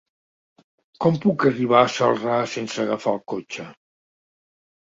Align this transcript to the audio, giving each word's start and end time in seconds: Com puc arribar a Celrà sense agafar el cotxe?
Com 1.05 1.19
puc 1.25 1.45
arribar 1.51 1.81
a 1.83 1.91
Celrà 1.97 2.39
sense 2.57 2.81
agafar 2.87 3.15
el 3.19 3.23
cotxe? 3.35 3.67